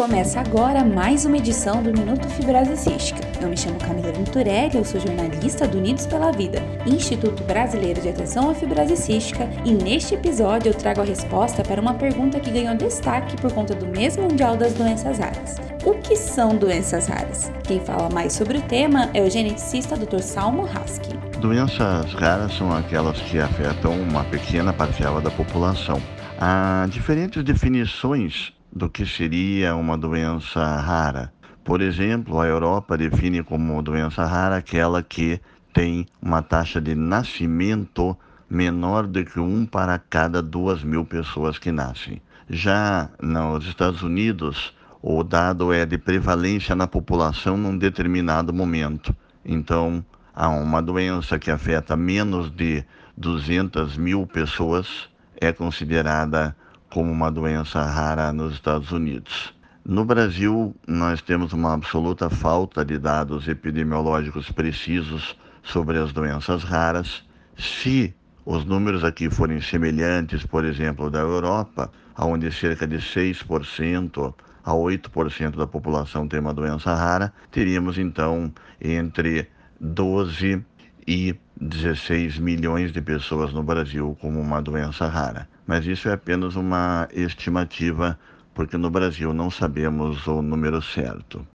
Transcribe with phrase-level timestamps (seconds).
[0.00, 3.20] Começa agora mais uma edição do Minuto Fibrose Cística.
[3.38, 8.08] Eu me chamo Camila Venturelli, eu sou jornalista do Unidos pela Vida, Instituto Brasileiro de
[8.08, 12.50] Atenção à Fibrose Cística, e neste episódio eu trago a resposta para uma pergunta que
[12.50, 15.56] ganhou destaque por conta do mês mundial das doenças raras.
[15.84, 17.52] O que são doenças raras?
[17.64, 20.20] Quem fala mais sobre o tema é o geneticista Dr.
[20.20, 21.14] Salmo Haski.
[21.40, 26.00] Doenças raras são aquelas que afetam uma pequena parcela da população.
[26.40, 31.32] Há diferentes definições do que seria uma doença rara.
[31.64, 35.40] Por exemplo, a Europa define como doença rara aquela que
[35.72, 38.16] tem uma taxa de nascimento
[38.48, 42.20] menor do que um para cada duas mil pessoas que nascem.
[42.48, 49.14] Já nos Estados Unidos, o dado é de prevalência na população num determinado momento.
[49.44, 52.84] Então, há uma doença que afeta menos de
[53.16, 55.08] 200 mil pessoas,
[55.40, 56.56] é considerada
[56.90, 59.54] como uma doença rara nos Estados Unidos.
[59.84, 67.22] No Brasil, nós temos uma absoluta falta de dados epidemiológicos precisos sobre as doenças raras.
[67.56, 74.72] Se os números aqui forem semelhantes, por exemplo, da Europa, onde cerca de 6% a
[74.72, 79.48] 8% da população tem uma doença rara, teríamos então entre
[79.80, 80.64] 12
[81.06, 85.48] e 16 milhões de pessoas no Brasil com uma doença rara.
[85.70, 88.18] Mas isso é apenas uma estimativa,
[88.52, 91.46] porque no Brasil não sabemos o número certo.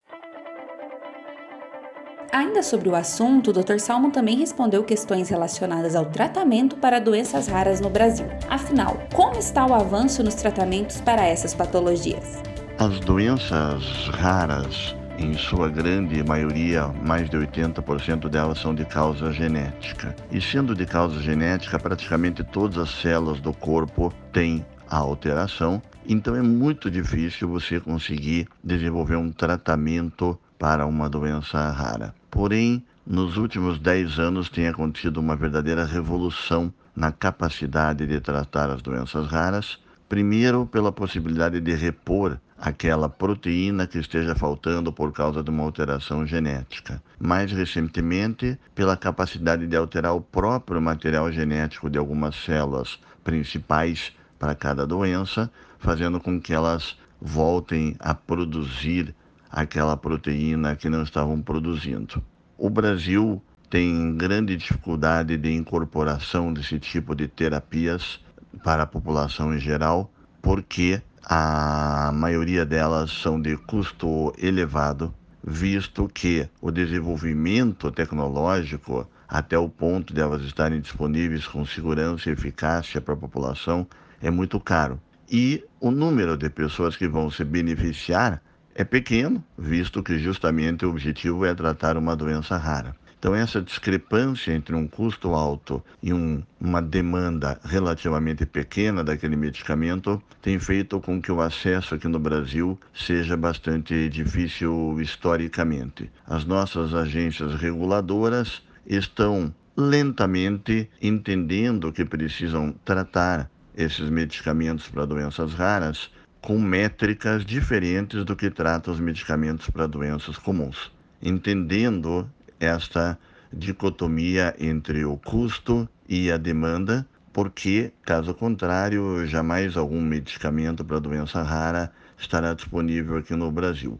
[2.32, 3.80] Ainda sobre o assunto, o Dr.
[3.80, 8.26] Salmo também respondeu questões relacionadas ao tratamento para doenças raras no Brasil.
[8.48, 12.40] Afinal, como está o avanço nos tratamentos para essas patologias?
[12.78, 20.14] As doenças raras em sua grande maioria, mais de 80% delas são de causa genética.
[20.30, 26.34] E sendo de causa genética, praticamente todas as células do corpo têm a alteração, então
[26.34, 32.14] é muito difícil você conseguir desenvolver um tratamento para uma doença rara.
[32.30, 38.82] Porém, nos últimos 10 anos tem acontecido uma verdadeira revolução na capacidade de tratar as
[38.82, 45.50] doenças raras, primeiro pela possibilidade de repor aquela proteína que esteja faltando por causa de
[45.50, 47.02] uma alteração genética.
[47.18, 54.54] Mais recentemente, pela capacidade de alterar o próprio material genético de algumas células principais para
[54.54, 59.14] cada doença, fazendo com que elas voltem a produzir
[59.50, 62.22] aquela proteína que não estavam produzindo.
[62.58, 68.20] O Brasil tem grande dificuldade de incorporação desse tipo de terapias
[68.62, 70.10] para a população em geral,
[70.40, 79.68] porque a maioria delas são de custo elevado, visto que o desenvolvimento tecnológico, até o
[79.68, 83.86] ponto de elas estarem disponíveis com segurança e eficácia para a população,
[84.20, 85.00] é muito caro.
[85.30, 88.42] E o número de pessoas que vão se beneficiar
[88.74, 92.94] é pequeno, visto que justamente o objetivo é tratar uma doença rara.
[93.24, 100.22] Então, essa discrepância entre um custo alto e um, uma demanda relativamente pequena daquele medicamento
[100.42, 106.10] tem feito com que o acesso aqui no Brasil seja bastante difícil historicamente.
[106.26, 116.10] As nossas agências reguladoras estão lentamente entendendo que precisam tratar esses medicamentos para doenças raras
[116.42, 120.92] com métricas diferentes do que trata os medicamentos para doenças comuns,
[121.22, 122.30] entendendo
[122.60, 123.18] esta
[123.52, 131.42] dicotomia entre o custo e a demanda, porque, caso contrário, jamais algum medicamento para doença
[131.42, 133.98] rara estará disponível aqui no Brasil.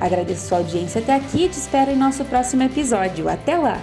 [0.00, 3.28] Agradeço sua audiência até aqui e te espero em nosso próximo episódio.
[3.28, 3.80] Até lá!